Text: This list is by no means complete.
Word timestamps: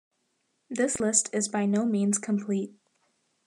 This 0.67 0.99
list 0.99 1.29
is 1.31 1.47
by 1.47 1.67
no 1.67 1.85
means 1.85 2.17
complete. 2.17 2.73